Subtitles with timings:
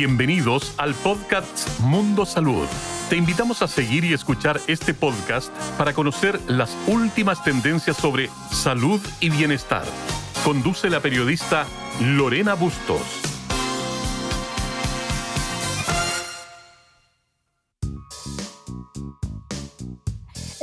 [0.00, 2.66] Bienvenidos al podcast Mundo Salud.
[3.10, 8.98] Te invitamos a seguir y escuchar este podcast para conocer las últimas tendencias sobre salud
[9.20, 9.84] y bienestar.
[10.42, 11.66] Conduce la periodista
[12.00, 13.02] Lorena Bustos.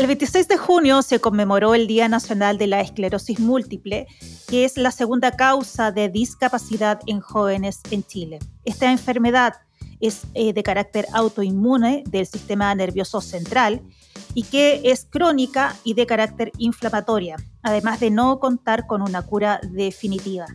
[0.07, 4.07] El 26 de junio se conmemoró el Día Nacional de la Esclerosis Múltiple,
[4.47, 8.39] que es la segunda causa de discapacidad en jóvenes en Chile.
[8.63, 9.55] Esta enfermedad
[9.99, 13.81] es eh, de carácter autoinmune del sistema nervioso central
[14.33, 19.59] y que es crónica y de carácter inflamatoria, además de no contar con una cura
[19.61, 20.45] definitiva.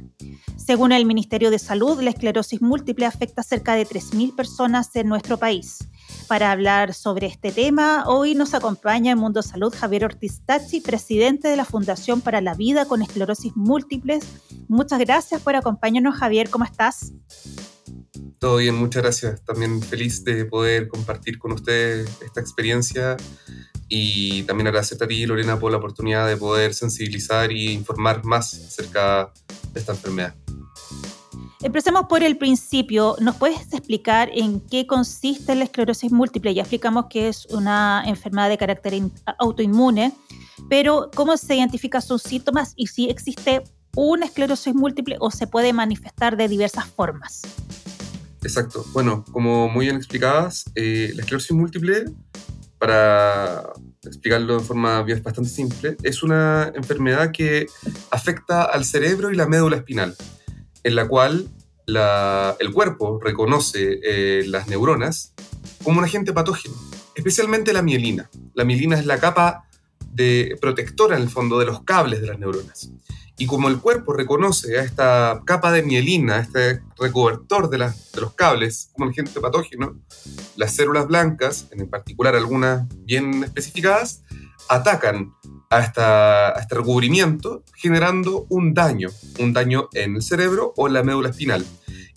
[0.56, 5.08] Según el Ministerio de Salud, la esclerosis múltiple afecta a cerca de 3.000 personas en
[5.08, 5.90] nuestro país.
[6.28, 11.48] Para hablar sobre este tema, hoy nos acompaña en Mundo Salud Javier Ortiz Tachi, presidente
[11.48, 14.24] de la Fundación para la Vida con Esclerosis Múltiples.
[14.68, 16.48] Muchas gracias por acompañarnos, Javier.
[16.48, 17.12] ¿Cómo estás?
[18.38, 19.44] Todo bien, muchas gracias.
[19.44, 23.16] También feliz de poder compartir con usted esta experiencia
[23.88, 28.54] y también agradecerte a ti, Lorena, por la oportunidad de poder sensibilizar e informar más
[28.54, 29.32] acerca
[29.72, 30.34] de esta enfermedad.
[31.62, 33.14] Empecemos por el principio.
[33.20, 36.52] ¿Nos puedes explicar en qué consiste la esclerosis múltiple?
[36.54, 39.00] Ya explicamos que es una enfermedad de carácter
[39.38, 40.12] autoinmune,
[40.68, 43.62] pero ¿cómo se identifican sus síntomas y si existe
[43.94, 47.42] una esclerosis múltiple o se puede manifestar de diversas formas?
[48.42, 48.84] Exacto.
[48.92, 52.06] Bueno, como muy bien explicadas, eh, la esclerosis múltiple,
[52.78, 57.66] para explicarlo de forma bastante simple, es una enfermedad que
[58.10, 60.16] afecta al cerebro y la médula espinal
[60.84, 61.48] en la cual
[61.86, 65.34] el cuerpo reconoce eh, las neuronas
[65.82, 66.74] como un agente patógeno,
[67.14, 68.30] especialmente la mielina.
[68.54, 69.68] La mielina es la capa
[70.12, 72.90] de protectora en el fondo de los cables de las neuronas.
[73.38, 78.34] Y como el cuerpo reconoce a esta capa de mielina, este recobertor de, de los
[78.34, 79.98] cables como un agente patógeno,
[80.56, 84.22] las células blancas, en particular algunas bien especificadas,
[84.68, 85.32] atacan
[85.70, 85.80] a,
[86.60, 89.08] este recubrimiento generando un daño,
[89.38, 91.64] un daño en el cerebro o la médula espinal.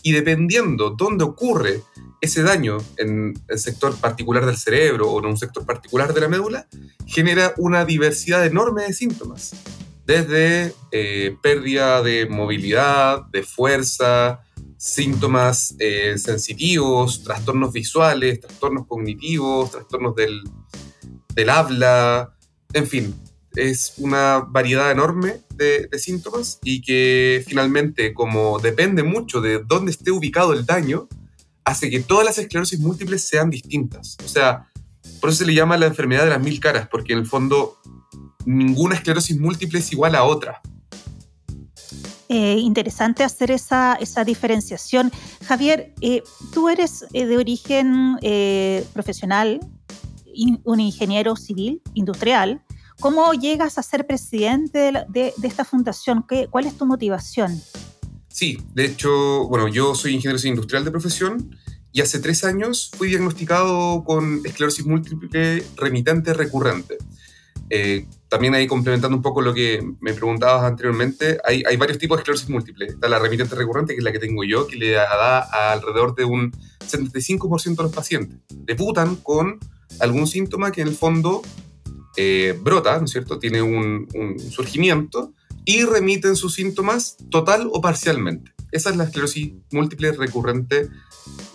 [0.04, 1.82] Y dependiendo dónde ocurre
[2.26, 6.28] ese daño en el sector particular del cerebro o en un sector particular de la
[6.28, 6.68] médula,
[7.06, 9.54] genera una diversidad enorme de síntomas.
[10.06, 14.42] Desde eh, pérdida de movilidad, de fuerza,
[14.78, 20.44] síntomas eh, sensitivos, trastornos visuales, trastornos cognitivos, trastornos del,
[21.34, 22.36] del habla,
[22.74, 23.16] en fin,
[23.56, 30.12] es una variedad enorme de, síntomas y que finalmente, como depende mucho de dónde esté
[30.12, 31.08] ubicado el daño,
[31.66, 34.18] hace que todas las esclerosis múltiples sean distintas.
[34.24, 34.70] O sea,
[35.20, 37.78] por eso se le llama la enfermedad de las mil caras, porque en el fondo
[38.46, 40.62] ninguna esclerosis múltiple es igual a otra.
[42.28, 45.12] Eh, interesante hacer esa, diferenciación.
[45.46, 46.24] Javier, eh,
[46.54, 48.18] tú eres eh, de origen
[48.94, 49.60] profesional,
[50.64, 52.62] un ingeniero civil, industrial.
[53.00, 56.26] ¿Cómo llegas a ser presidente de, esta fundación?
[56.28, 57.62] ¿Qué, ¿Cuál es tu motivación?
[58.36, 61.56] Sí, de hecho, bueno, yo soy ingeniero industrial de profesión
[61.94, 66.98] y hace tres años fui diagnosticado con esclerosis múltiple remitente recurrente.
[67.70, 72.24] Eh, también ahí complementando un poco lo que me preguntabas anteriormente, hay, varios tipos de
[72.24, 72.88] esclerosis múltiple.
[72.88, 76.26] Está la remitente recurrente, que es la que tengo yo, que le da alrededor de
[76.26, 78.38] un 75% de los pacientes.
[78.50, 79.60] Debutan con
[80.02, 81.42] algún síntoma que en el fondo
[82.18, 83.40] eh, brota, ¿no es cierto?
[83.40, 84.10] Tiene un,
[84.52, 85.34] surgimiento
[85.66, 88.52] y remiten sus síntomas total o parcialmente.
[88.72, 90.90] Esa es la esclerosis múltiple recurrente,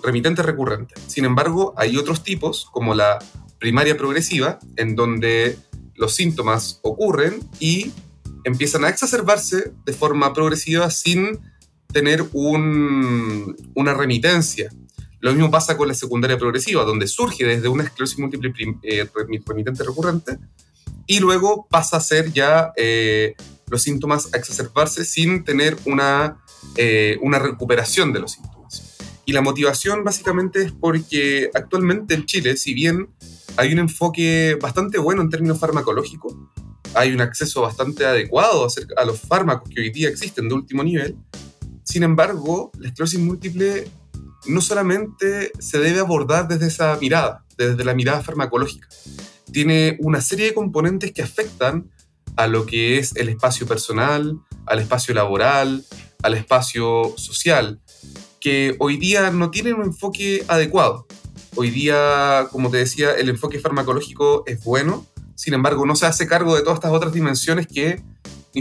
[0.02, 0.94] remitente recurrente.
[1.06, 3.18] Sin embargo, hay otros tipos, como la
[3.58, 5.58] primaria progresiva, en donde
[5.94, 7.92] los síntomas ocurren y
[8.44, 11.38] empiezan a exacerbarse de forma progresiva sin
[11.92, 14.70] tener una remitencia.
[15.20, 18.52] Lo mismo pasa con la secundaria progresiva, donde surge desde una esclerosis múltiple
[18.82, 19.06] eh,
[19.46, 20.38] remitente recurrente
[21.06, 23.34] y luego pasa a ser ya eh,
[23.70, 26.42] los síntomas a exacerbarse sin tener una,
[26.76, 28.98] eh, una recuperación de los síntomas.
[29.24, 33.08] Y la motivación básicamente es porque actualmente en Chile, si bien
[33.56, 36.34] hay un enfoque bastante bueno en términos farmacológicos,
[36.94, 41.16] hay un acceso bastante adecuado a los fármacos que hoy día existen de último nivel,
[41.90, 43.90] sin embargo, la esclerosis múltiple
[44.46, 48.86] no solamente se debe abordar desde esa mirada, desde la mirada farmacológica.
[49.50, 51.90] Tiene una serie de componentes que afectan
[52.36, 55.84] a lo que es el espacio personal, al espacio laboral,
[56.22, 57.80] al espacio social,
[58.40, 61.06] que hoy día no tienen un enfoque adecuado.
[61.56, 66.26] Hoy día, como te decía, el enfoque farmacológico es bueno, sin embargo, no se hace
[66.26, 68.02] cargo de todas estas otras dimensiones que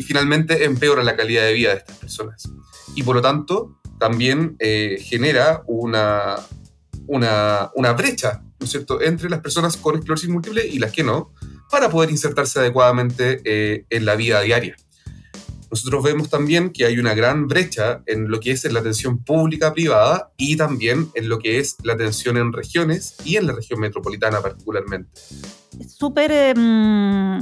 [0.01, 2.49] finalmente empeoran la calidad de vida de estas personas.
[2.95, 6.37] Y por lo tanto, también eh, genera una,
[7.07, 11.03] una, una, brecha, ¿no es cierto?, entre las personas con esclerosis múltiple y las que
[11.03, 11.33] no,
[11.69, 14.75] para poder insertarse adecuadamente eh, en la vida diaria.
[15.71, 19.71] Nosotros vemos también que hay una gran brecha en lo que es la atención pública
[19.71, 23.79] privada y también en lo que es la atención en regiones y en la región
[23.79, 25.11] metropolitana particularmente.
[25.79, 27.39] Es súper em,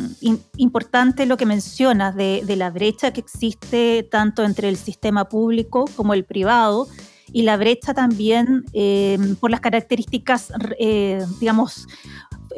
[0.57, 6.13] importante lo que mencionas de, la brecha que existe tanto entre el sistema público como
[6.13, 6.87] el privado
[7.31, 11.87] y la brecha también em, por las características, eh, digamos,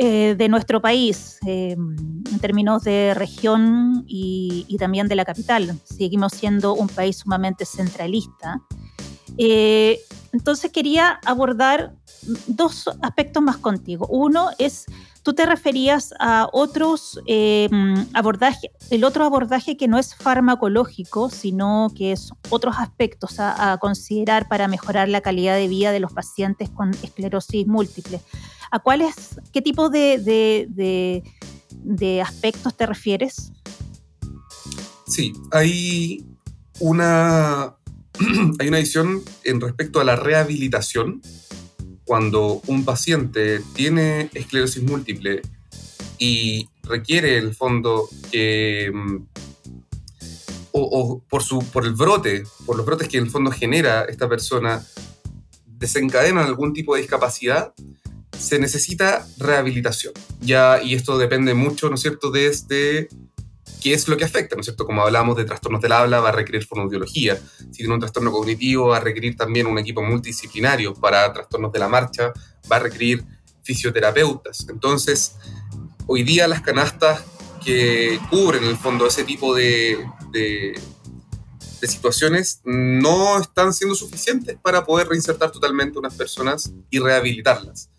[0.02, 5.78] eh, de nuestro país eh, en términos de región y, también de la capital.
[5.84, 8.62] Seguimos siendo un país sumamente centralista.
[9.38, 10.00] Eh,
[10.32, 11.96] entonces quería abordar
[12.48, 14.08] dos aspectos más contigo.
[14.08, 14.86] Uno es,
[15.30, 17.22] tú te referías a otros
[18.16, 24.48] abordajes, el otro abordaje que no es farmacológico, sino que es otros aspectos a considerar
[24.48, 28.22] para mejorar la calidad de vida de los pacientes con esclerosis múltiple.
[28.72, 31.22] ¿A cuáles, qué tipo de,
[32.26, 33.52] aspectos te refieres?
[35.06, 36.26] Sí, hay
[36.80, 37.76] una,
[38.60, 41.22] hay una edición en respecto a la rehabilitación.
[42.10, 45.44] Cuando un paciente tiene esclerosis múltiple
[46.18, 49.18] y requiere el fondo que mm,
[50.72, 54.28] o, por, su, por el brote, por los brotes que en el fondo genera esta
[54.28, 54.84] persona,
[55.68, 57.76] desencadenan algún tipo de discapacidad,
[58.36, 60.14] se necesita rehabilitación.
[60.42, 63.10] Ya, y esto depende mucho, ¿no es cierto?, desde
[63.82, 64.86] qué es lo que afecta, ¿no es cierto?
[64.86, 67.40] Como hablamos de trastornos del habla, va a requerir fonoaudiología.
[67.58, 70.94] Si tiene un trastorno cognitivo, va a requerir también un equipo multidisciplinario.
[70.94, 72.34] Para trastornos de la marcha,
[72.72, 73.24] va a requerir
[73.64, 74.68] fisioterapeutas.
[74.70, 75.36] Entonces,
[76.08, 77.24] hoy día las canastas
[77.64, 79.98] que cubren en el fondo ese tipo de,
[80.32, 80.80] de,
[81.82, 87.90] de situaciones no están siendo suficientes para poder reinsertar totalmente a unas personas y rehabilitarlas.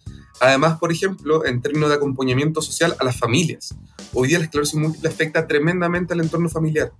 [0.41, 3.75] Además, por ejemplo, en términos de acompañamiento social a las familias.
[4.15, 6.93] Hoy día la esclerosis múltiple afecta tremendamente al entorno familiar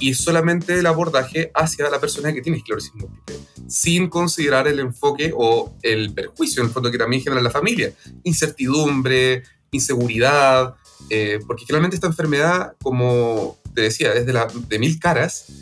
[0.00, 3.36] y es solamente el abordaje hacia la persona que tiene esclerosis múltiple,
[3.68, 7.92] sin considerar el enfoque o el perjuicio en el fondo que también genera la familia.
[8.24, 10.74] Incertidumbre, inseguridad,
[11.10, 15.52] eh, porque finalmente esta enfermedad, como te decía, desde la, de mil caras,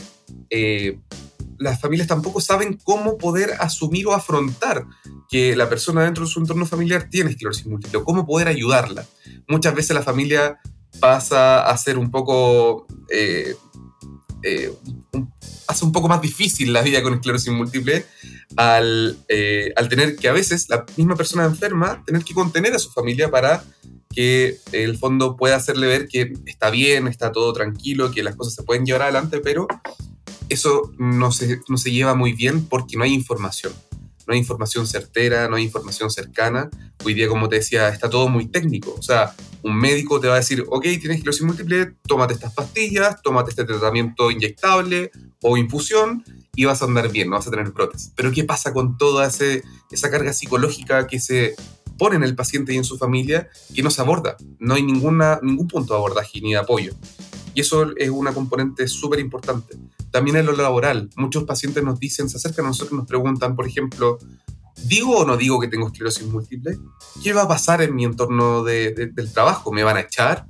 [0.50, 0.98] eh,
[1.64, 4.87] las familias tampoco saben cómo poder asumir o afrontar
[5.31, 9.06] que la persona dentro de su entorno familiar tiene esclerosis múltiple, o cómo poder ayudarla.
[9.49, 10.61] Muchas veces la familia
[11.00, 12.87] pasa a ser un poco...
[13.11, 13.56] Eh,
[14.43, 14.70] eh,
[15.66, 18.05] hace un poco más difícil la vida con esclerosis múltiple
[18.56, 22.78] al, eh, al tener que a veces la misma persona enferma tener que contener a
[22.78, 23.64] su familia para
[24.14, 28.52] que el fondo pueda hacerle ver que está bien, está todo tranquilo, que las cosas
[28.52, 29.67] se pueden llevar adelante, pero
[30.54, 33.72] eso no se, no se lleva muy bien porque no hay información.
[34.26, 36.70] No hay información certera, no hay información cercana.
[37.04, 38.94] Hoy día, como te decía, está todo muy técnico.
[38.98, 43.20] O sea, un médico te va a decir, ok, tienes esclerosis múltiple, tómate estas pastillas,
[43.22, 45.10] tómate este tratamiento inyectable
[45.42, 46.24] o infusión
[46.56, 48.12] y vas a andar bien, no vas a tener brotes.
[48.16, 51.54] Pero ¿qué pasa con toda ese, esa carga psicológica que se
[51.98, 54.36] pone en el paciente y en su familia que no se aborda?
[54.58, 56.94] No hay ninguna, ningún punto de abordaje ni de apoyo.
[57.55, 59.76] Y eso es una componente súper importante.
[60.14, 63.56] También en lo laboral, muchos pacientes nos dicen, se acercan a nosotros y nos preguntan,
[63.56, 64.20] por ejemplo,
[64.84, 66.78] ¿digo o no digo que tengo esclerosis múltiple?
[67.20, 69.72] ¿Qué va a pasar en mi entorno del trabajo?
[69.72, 70.46] ¿Me van a echar?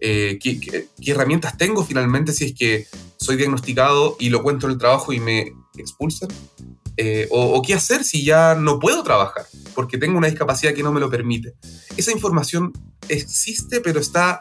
[0.00, 4.78] Eh, ¿qué, herramientas tengo finalmente si es que soy diagnosticado y lo cuento en el
[4.78, 6.28] trabajo y me expulsan?
[6.96, 9.46] Eh, o, o, qué hacer si ya no puedo trabajar
[9.76, 11.54] porque tengo una discapacidad que no me lo permite.
[11.96, 12.72] Esa información
[13.08, 14.40] existe, pero está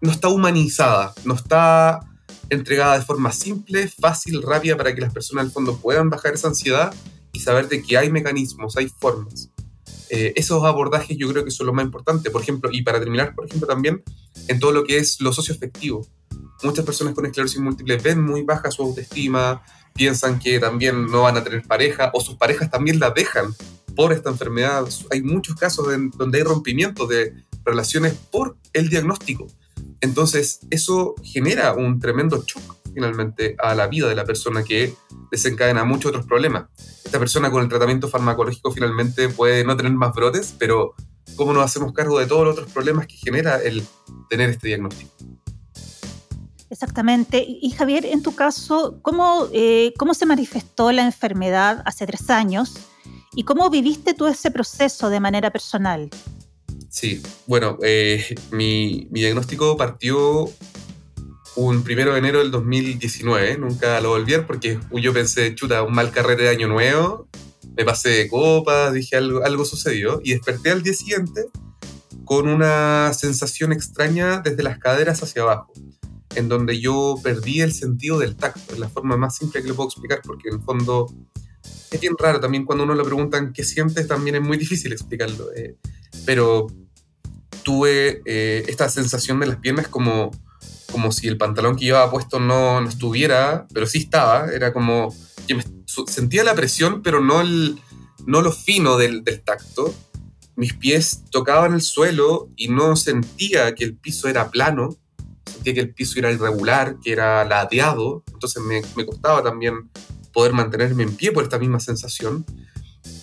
[0.00, 2.00] no está humanizada, no está
[2.50, 6.48] entregada de forma simple, fácil, rápida para que las personas al fondo puedan bajar esa
[6.48, 6.94] ansiedad
[7.32, 9.50] y saber de que hay mecanismos, hay formas.
[10.10, 12.30] Eh, esos abordajes yo creo que son lo más importante.
[12.30, 14.02] Por ejemplo, y para terminar, por ejemplo, también
[14.48, 16.06] en todo lo que es lo socioafectivo.
[16.62, 19.62] Muchas personas con esclerosis múltiple ven muy baja su autoestima,
[19.94, 23.54] piensan que también no van a tener pareja o sus parejas también la dejan
[23.96, 24.84] por esta enfermedad.
[25.10, 25.86] Hay muchos casos
[26.16, 29.46] donde hay rompimiento de relaciones por el diagnóstico.
[30.04, 34.94] Entonces, eso genera un tremendo shock finalmente a la vida de la persona que
[35.30, 36.66] desencadena muchos otros problemas.
[37.04, 40.94] Esta persona con el tratamiento farmacológico finalmente puede no tener más brotes, pero
[41.36, 43.82] ¿cómo nos hacemos cargo de todos los otros problemas que genera el
[44.28, 45.10] tener este diagnóstico?
[46.68, 47.44] Exactamente.
[47.46, 52.74] Y Javier, en tu caso, ¿cómo, eh, ¿cómo se manifestó la enfermedad hace tres años?
[53.34, 56.10] ¿Y cómo viviste tú ese proceso de manera personal?
[56.94, 60.48] Sí, bueno, eh, mi, diagnóstico partió
[61.56, 63.58] un primero de enero del 2019.
[63.58, 67.26] Nunca lo volví porque yo pensé, chuta, un mal carrete de año nuevo.
[67.76, 70.20] Me pasé de copas, dije algo, algo sucedió.
[70.22, 71.46] Y desperté al día siguiente
[72.24, 75.72] con una sensación extraña desde las caderas hacia abajo,
[76.36, 78.72] en donde yo perdí el sentido del tacto.
[78.72, 81.12] Es la forma más simple que le puedo explicar porque en el fondo
[81.90, 85.52] es bien raro también cuando uno le preguntan qué sientes, también es muy difícil explicarlo.
[85.54, 85.76] Eh,
[86.24, 86.68] pero
[87.64, 90.30] tuve eh, esta sensación de las piernas como,
[90.92, 94.46] como si el pantalón que llevaba puesto no, no estuviera, pero sí estaba.
[94.52, 95.12] Era como
[96.06, 97.80] sentía la presión, pero no, el,
[98.26, 99.94] no lo fino del, del tacto.
[100.56, 104.96] Mis pies tocaban el suelo y no sentía que el piso era plano,
[105.44, 109.90] sentía que el piso era irregular, que era ladeado, entonces me, me costaba también
[110.32, 112.44] poder mantenerme en pie por esta misma sensación.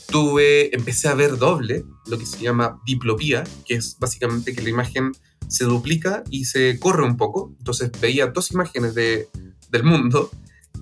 [0.08, 4.70] Tuve, empecé a ver doble, lo que se llama diplopía, que es básicamente que la
[4.70, 5.12] imagen
[5.48, 7.54] se duplica y se corre un poco.
[7.60, 9.30] Entonces veía dos imágenes de,
[9.70, 10.30] del mundo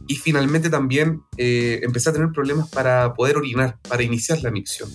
[0.08, 4.89] y finalmente también eh, empecé a tener problemas para poder orinar, para iniciar la micción.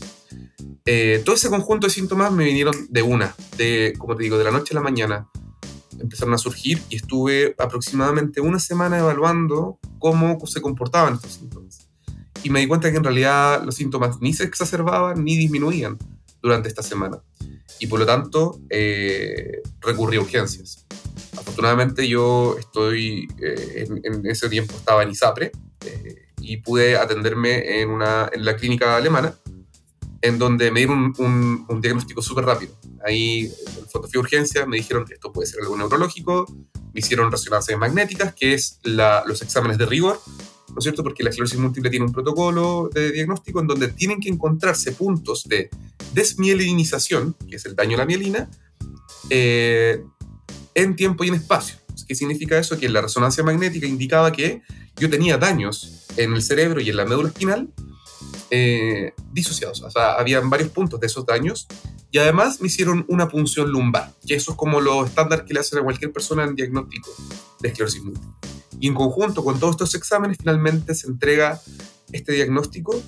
[0.87, 4.45] Eh, todo ese conjunto de síntomas me vinieron de una, de, como te digo, de
[4.45, 5.29] la noche a la mañana
[6.01, 11.84] empezaron a surgir y estuve aproximadamente una semana evaluando cómo se comportaban estos síntomas.
[12.45, 15.99] Y me di cuenta que en realidad los síntomas ni se exacerbaban ni disminuían
[16.43, 17.19] durante esta semana.
[17.81, 20.87] Y por lo tanto, eh, recurrí a urgencias.
[21.37, 25.53] Afortunadamente yo estoy, eh, en, ese tiempo estaba en ISAPRE
[25.87, 29.35] eh, y pude atenderme en, una, en la clínica alemana
[30.21, 32.73] en donde me dieron un, un, diagnóstico súper rápido.
[33.05, 37.79] Ahí, en fui urgencia, me dijeron que esto puede ser algo neurológico, me hicieron resonancias
[37.79, 40.19] magnéticas, que es la, los exámenes de rigor,
[40.75, 41.05] ¿no es cierto?
[41.05, 45.45] Porque la esclerosis múltiple tiene un protocolo de diagnóstico en donde tienen que encontrarse puntos
[45.45, 45.71] de
[46.13, 48.51] desmielinización, que es el daño a la mielina,
[49.31, 50.03] eh,
[50.75, 51.77] en tiempo y en espacio.
[52.09, 52.77] ¿Qué significa eso?
[52.77, 54.63] Que la resonancia magnética indicaba que
[54.97, 57.71] yo tenía daños en el cerebro y en la médula espinal,
[58.51, 59.81] eh, disociados.
[59.83, 61.69] O sea, habían varios puntos de esos daños
[62.11, 65.61] y además me hicieron una punción lumbar, que eso es como lo estándar que le
[65.61, 67.11] hacen a cualquier persona en diagnóstico
[67.61, 68.31] de esclerosis múltiple.
[68.81, 71.61] Y en conjunto con todos estos exámenes finalmente se entrega
[72.13, 73.01] este diagnóstico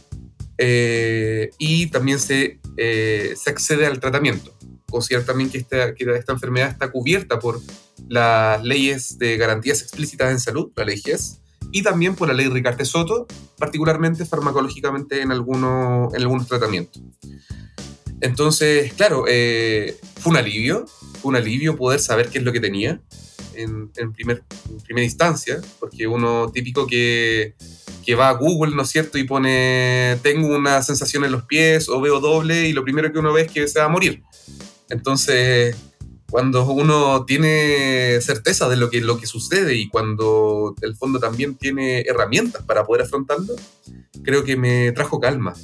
[0.58, 4.54] eh, y también se, eh, se accede al tratamiento.
[4.90, 7.60] Considerar también que esta, que esta enfermedad está cubierta por
[8.08, 11.40] las leyes de garantías explícitas en salud, la ley GES,
[11.72, 13.26] y también por la ley Ricarte Soto,
[13.58, 17.02] particularmente farmacológicamente en, algunos en algunos tratamientos.
[18.20, 20.86] Entonces, claro, eh, fue un alivio,
[21.20, 23.00] fue un alivio poder saber qué es lo que tenía
[23.56, 24.42] en, en, primer,
[24.84, 27.54] primera instancia, porque uno típico que,
[28.04, 31.88] que va a Google, ¿no es cierto?, y pone, tengo una sensación en los pies
[31.88, 34.22] o veo doble y lo primero que uno ve es que se va a morir.
[34.88, 35.76] Entonces,
[36.30, 41.56] cuando uno tiene certeza de lo que, lo que sucede y cuando el fondo también
[41.56, 43.54] tiene herramientas para poder afrontarlo,
[44.22, 45.54] creo que me trajo calma.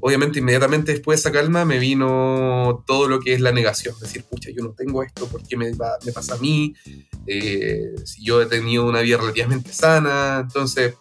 [0.00, 4.24] Obviamente inmediatamente después de esa calma me vino todo lo que es la negación, decir,
[4.24, 6.74] pucha, yo no tengo esto, ¿por qué me, me pasa a mí?
[7.26, 10.94] Eh, si yo he tenido una vida relativamente sana, entonces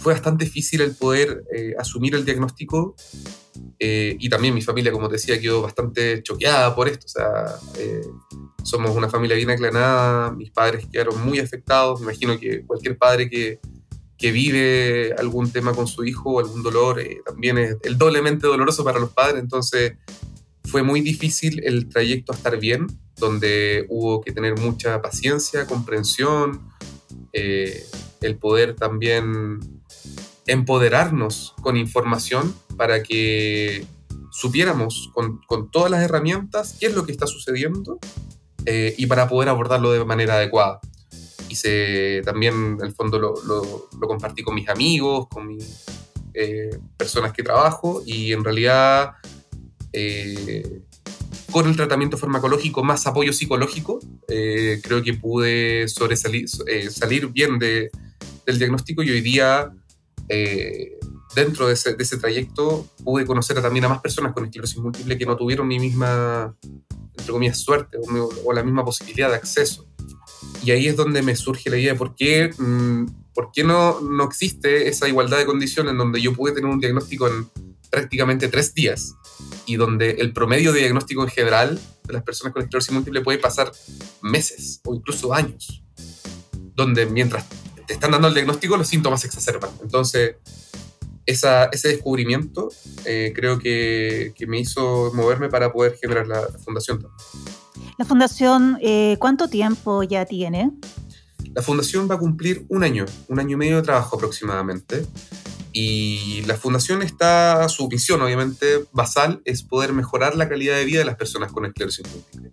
[0.00, 2.96] fue bastante difícil el poder eh, asumir el diagnóstico
[3.78, 7.06] eh, y también mi familia, como te decía, quedó bastante choqueada por esto.
[7.06, 7.58] O sea,
[8.62, 12.00] somos una familia bien aclanada, mis padres quedaron muy afectados.
[12.00, 13.60] Me imagino que cualquier padre que,
[14.20, 18.84] que vive algún tema con su hijo, algún dolor, eh, también es el doblemente doloroso
[18.84, 19.42] para los padres.
[19.42, 19.94] Entonces,
[20.64, 22.86] fue muy difícil el trayecto a estar bien,
[23.16, 26.60] donde hubo que tener mucha paciencia, comprensión,
[27.32, 29.60] el poder también
[30.46, 33.86] empoderarnos con información para que
[34.30, 37.98] supiéramos con, con, todas las herramientas qué es lo que está sucediendo
[38.66, 40.80] eh, y para poder abordarlo de manera adecuada.
[41.64, 45.84] Y también, el fondo, lo, compartí con mis amigos, con mis
[46.34, 49.12] eh, personas que trabajo y en realidad
[49.92, 50.82] eh,
[51.50, 53.98] con el tratamiento farmacológico más apoyo psicológico,
[54.28, 57.90] creo que pude sobresalir, salir bien de,
[58.46, 59.72] del diagnóstico y hoy día
[61.34, 65.36] dentro de ese, trayecto pude conocer también a más personas con esclerosis múltiple que no
[65.36, 66.54] tuvieron mi misma,
[67.52, 67.98] suerte
[68.44, 69.86] o, la misma posibilidad de acceso.
[70.62, 74.00] Y ahí es donde me surge la idea de por qué, mm, por qué no,
[74.00, 77.48] no existe esa igualdad de condiciones en donde yo pude tener un diagnóstico en
[77.90, 79.14] prácticamente tres días
[79.66, 83.38] y donde el promedio de diagnóstico en general de las personas con esclerosis múltiple puede
[83.38, 83.72] pasar
[84.22, 85.82] meses o incluso años,
[86.74, 87.46] donde mientras
[87.86, 89.70] te están dando el diagnóstico los síntomas se exacerban.
[89.82, 90.36] Entonces,
[91.26, 92.70] ese descubrimiento
[93.04, 97.06] eh, creo que, me hizo moverme para poder generar la, fundación.
[98.00, 100.70] ¿La fundación eh, cuánto tiempo ya tiene?
[101.54, 105.04] La fundación va a cumplir un año, un año y medio de trabajo aproximadamente.
[105.74, 111.00] Y la fundación está, su misión obviamente basal es poder mejorar la calidad de vida
[111.00, 112.52] de las personas con esclerosis múltiple.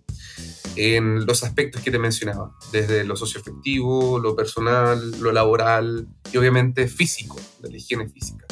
[0.76, 6.88] En los aspectos que te mencionaba, desde lo socioafectivo, lo personal, lo laboral y obviamente
[6.88, 8.44] físico, de la higiene física.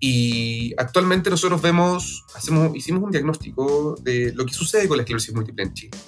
[0.00, 5.34] Y actualmente nosotros vemos, hacemos, hicimos un diagnóstico de lo que sucede con la esclerosis
[5.34, 5.98] múltiple en Chile.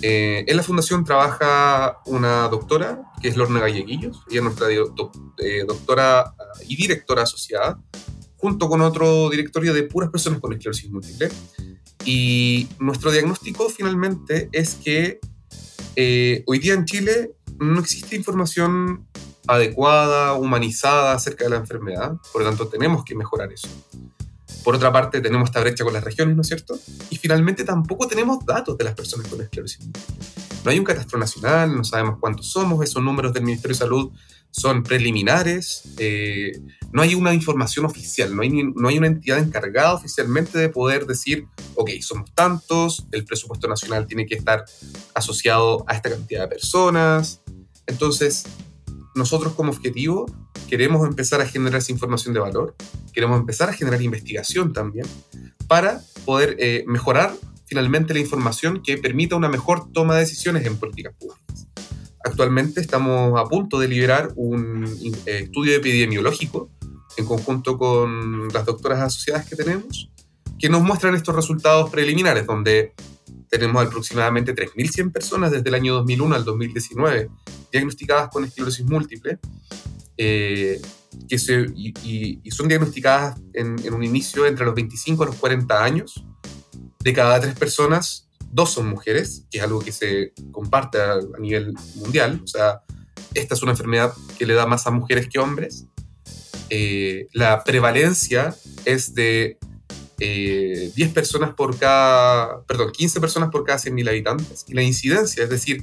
[0.00, 5.64] Eh, en la fundación trabaja una doctora, que es Lorna Galleguillos, ella es nuestra eh,
[5.66, 6.34] doctora ah,
[6.66, 7.80] y directora asociada,
[8.36, 11.28] junto con otro directorio de puras personas con esclerosis múltiple.
[12.04, 15.20] Y nuestro diagnóstico finalmente es que
[15.94, 19.06] eh, hoy día en Chile no existe información
[19.46, 23.68] adecuada, humanizada acerca de la enfermedad, por lo tanto tenemos que mejorar eso.
[24.64, 26.78] Por otra parte, tenemos esta brecha con las regiones, ¿no es cierto?
[27.10, 29.80] Y finalmente tampoco tenemos datos de las personas con esclerosis.
[30.64, 34.12] No hay un catastro nacional, no sabemos cuántos somos, esos números del Ministerio de Salud
[34.52, 36.52] son preliminares, eh,
[36.92, 41.06] no hay una información oficial, no hay, no hay una entidad encargada oficialmente de poder
[41.06, 44.64] decir, ok, somos tantos, el presupuesto nacional tiene que estar
[45.14, 47.40] asociado a esta cantidad de personas.
[47.86, 48.44] Entonces,
[49.14, 50.26] nosotros como objetivo
[50.68, 52.74] queremos empezar a generar esa información de valor,
[53.12, 55.06] queremos empezar a generar investigación también
[55.66, 57.34] para poder eh, mejorar
[57.66, 61.68] finalmente la información que permita una mejor toma de decisiones en políticas públicas.
[62.24, 64.84] Actualmente estamos a punto de liberar un
[65.26, 66.70] eh, estudio epidemiológico
[67.16, 70.10] en conjunto con las doctoras asociadas que tenemos,
[70.62, 72.94] que nos muestran estos resultados preliminares, donde
[73.50, 77.28] tenemos aproximadamente 3.100 personas desde el año 2001 al 2019
[77.72, 79.40] diagnosticadas con esclerosis múltiple,
[80.16, 80.80] eh,
[81.28, 86.24] que se, y, son diagnosticadas en, un inicio entre los 25 a los 40 años.
[87.00, 91.74] De cada tres personas, dos son mujeres, que es algo que se comparte a, nivel
[91.96, 92.40] mundial.
[92.44, 92.82] O sea,
[93.34, 95.86] esta es una enfermedad que le da más a mujeres que hombres.
[96.70, 99.58] Eh, la prevalencia es de
[100.22, 104.64] 10 eh, personas por cada, perdón, 15 personas por cada 100.000 habitantes.
[104.68, 105.82] Y la incidencia, es decir,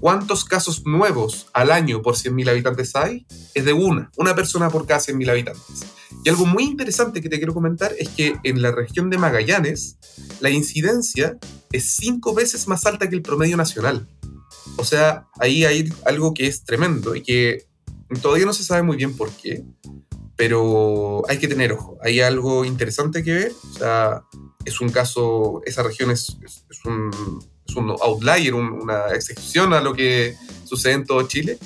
[0.00, 4.86] cuántos casos nuevos al año por 100.000 habitantes hay, es de una, una persona por
[4.86, 5.84] cada 100.000 habitantes.
[6.24, 9.96] Y algo muy interesante que te quiero comentar es que en la región de Magallanes,
[10.40, 11.38] la incidencia
[11.72, 14.06] es cinco veces más alta que el promedio nacional.
[14.76, 17.66] O sea, ahí hay algo que es tremendo y que
[18.20, 19.64] todavía no se sabe muy bien por qué,
[20.40, 21.98] pero hay que tener ojo.
[22.02, 23.52] Hay algo interesante que ver.
[23.52, 24.22] O sea,
[24.64, 26.34] es un caso, esa región es,
[26.86, 31.58] un, outlier, una excepción a lo que sucede en todo Chile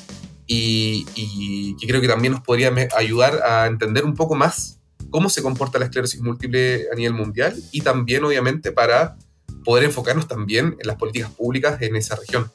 [0.48, 5.40] y, que creo que también nos podría ayudar a entender un poco más cómo se
[5.40, 9.16] comporta la esclerosis múltiple a nivel mundial y también, obviamente, para
[9.64, 12.50] poder enfocarnos también en las políticas públicas en esa región.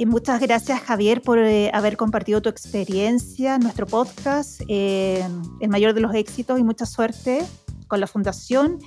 [0.00, 4.62] Y muchas gracias, Javier, por eh, haber compartido tu experiencia en nuestro podcast.
[4.68, 5.26] Eh,
[5.60, 7.44] el mayor de los éxitos y mucha suerte
[7.88, 8.78] con la Fundación.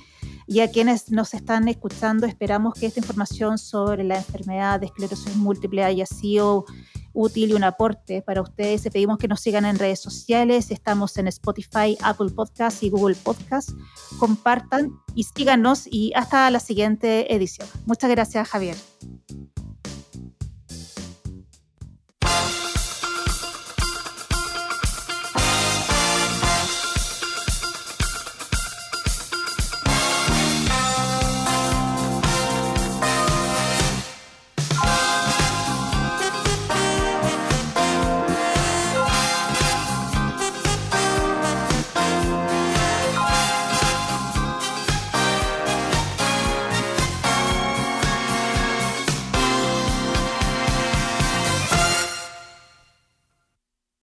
[0.46, 5.36] Y a quienes nos están escuchando, esperamos que esta información sobre la enfermedad de esclerosis
[5.36, 6.64] múltiple haya sido
[7.12, 8.82] útil y un aporte para ustedes.
[8.84, 10.70] Le pedimos que nos sigan en redes sociales.
[10.70, 13.74] Estamos en Spotify, Apple Podcasts y Google Podcasts.
[14.18, 17.68] Compartan y síganos y hasta la siguiente edición.
[17.84, 18.76] Muchas gracias, Javier.